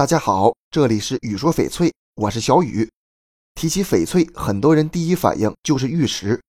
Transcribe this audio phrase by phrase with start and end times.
[0.00, 2.90] 大家好，这里是雨说翡翠，我是小雨。
[3.54, 6.40] 提起翡翠，很多人第一反应就是玉石，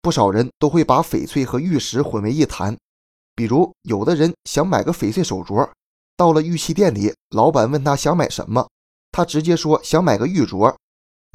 [0.00, 2.78] 不少人都会把翡翠和玉石混为一谈。
[3.34, 5.68] 比如，有的人想买个翡翠手镯，
[6.16, 8.68] 到了玉器店里，老板问他想买什么，
[9.10, 10.72] 他直接说想买个玉镯。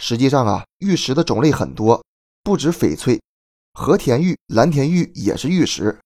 [0.02, 2.02] 实际上啊，玉石的种类很多，
[2.42, 3.22] 不止翡翠，
[3.74, 6.00] 和田玉、蓝田玉也是玉石。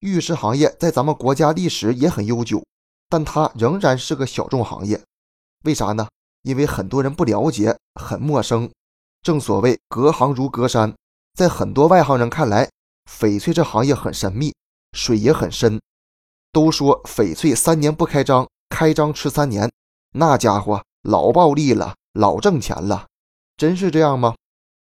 [0.00, 2.64] 玉石行业在咱们国家历史也很悠久。
[3.08, 5.00] 但它仍然是个小众行业，
[5.64, 6.08] 为啥呢？
[6.42, 8.70] 因为很多人不了解，很陌生。
[9.22, 10.94] 正所谓隔行如隔山，
[11.34, 12.70] 在很多外行人看来，
[13.10, 14.54] 翡翠这行业很神秘，
[14.92, 15.80] 水也很深。
[16.52, 19.70] 都说翡翠三年不开张，开张吃三年，
[20.12, 23.06] 那家伙老暴利了，老挣钱了，
[23.56, 24.34] 真是这样吗？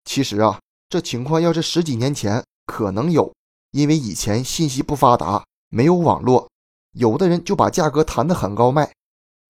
[0.05, 3.33] 其实啊，这情况要是十几年前可能有，
[3.71, 6.51] 因为以前信息不发达，没有网络。
[6.93, 8.93] 有的人就把价格谈得很高卖，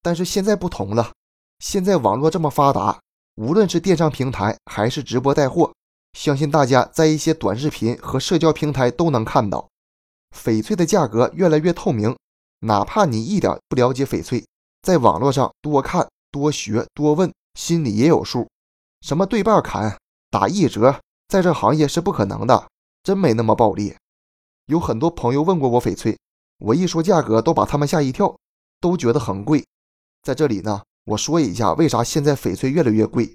[0.02, 1.12] 但是现在不同了，
[1.58, 3.00] 现在网络这么发达，
[3.36, 5.72] 无论是电商平台还是直播带货，
[6.12, 9.68] 相信大家在一些短视频和社交平台都能看到，
[10.36, 12.16] 翡翠的价格越来越透明。
[12.60, 14.44] 哪怕你一点不了解翡翠，
[14.82, 18.48] 在网络上多看、多学、多问，心里也有数。
[19.00, 19.98] 什么对半砍、
[20.30, 22.68] 打一折，在这行业是不可能的，
[23.02, 23.96] 真没那么暴利。
[24.66, 26.16] 有很多朋友问过我翡翠。
[26.64, 28.38] 我一说价格，都把他们吓一跳，
[28.80, 29.64] 都觉得很贵。
[30.22, 33.34] 在这里呢，我说一下为啥现在翡翠越来越贵。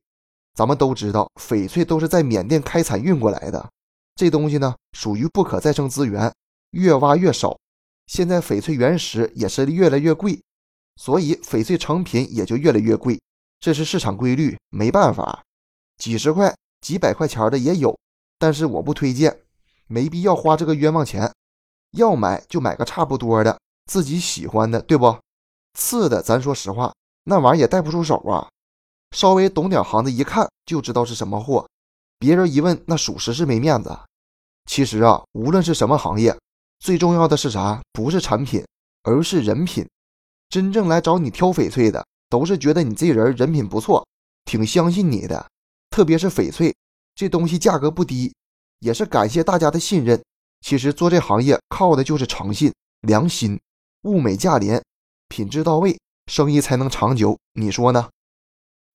[0.54, 3.70] 咱们都知道，翡翠都是在缅甸开采运过来的，
[4.16, 6.34] 这东西呢属于不可再生资源，
[6.72, 7.58] 越挖越少。
[8.06, 10.42] 现在翡翠原石也是越来越贵，
[10.96, 13.20] 所以翡翠成品也就越来越贵，
[13.60, 15.44] 这是市场规律，没办法。
[15.98, 18.00] 几十块、几百块钱的也有，
[18.40, 19.42] 但是我不推荐，
[19.88, 21.30] 没必要花这个冤枉钱。
[21.92, 25.18] 要买就买个差不多的，自己喜欢的，对不？
[25.74, 26.94] 次的，咱说实话，
[27.24, 28.48] 那玩意儿也戴不出手啊。
[29.12, 31.68] 稍微懂点行的，一看就知道是什么货。
[32.20, 33.98] 别人一问，那属实是没面子。
[34.66, 36.38] 其实啊，无论是什么行业，
[36.80, 37.82] 最重要的是啥？
[37.94, 38.66] 不是产品，
[39.04, 39.88] 而是人品。
[40.50, 44.06] 真正来找你挑翡翠的，都是觉得你这人人品不错，
[44.46, 45.46] 挺相信你的。
[45.90, 46.76] 特别是翡翠
[47.16, 48.34] 这东西，价格不低，
[48.80, 50.22] 也是感谢大家的信任。
[50.62, 53.60] 其实做这行业靠的就是诚信、良心，
[54.04, 54.84] 物美价廉，
[55.30, 55.98] 品质到位，
[56.32, 57.38] 生意才能长久。
[57.54, 58.10] 你说呢？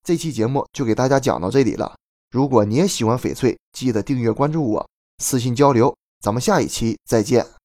[0.05, 1.95] 这期节目就给大家讲到这里了。
[2.31, 5.95] 如果你也喜欢翡翠，记得订阅关注我，私信交流。
[6.21, 7.62] 咱们下一期再见。